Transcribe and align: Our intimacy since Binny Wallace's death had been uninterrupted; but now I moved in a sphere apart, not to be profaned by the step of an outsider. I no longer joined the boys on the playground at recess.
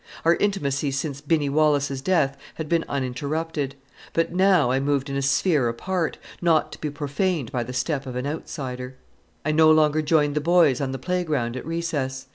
Our 0.25 0.33
intimacy 0.37 0.89
since 0.89 1.21
Binny 1.21 1.47
Wallace's 1.47 2.01
death 2.01 2.35
had 2.55 2.67
been 2.67 2.83
uninterrupted; 2.89 3.75
but 4.13 4.33
now 4.33 4.71
I 4.71 4.79
moved 4.79 5.11
in 5.11 5.15
a 5.15 5.21
sphere 5.21 5.69
apart, 5.69 6.17
not 6.41 6.71
to 6.71 6.81
be 6.81 6.89
profaned 6.89 7.51
by 7.51 7.61
the 7.61 7.71
step 7.71 8.07
of 8.07 8.15
an 8.15 8.25
outsider. 8.25 8.95
I 9.45 9.51
no 9.51 9.69
longer 9.69 10.01
joined 10.01 10.33
the 10.33 10.41
boys 10.41 10.81
on 10.81 10.91
the 10.91 10.97
playground 10.97 11.55
at 11.55 11.67
recess. 11.67 12.25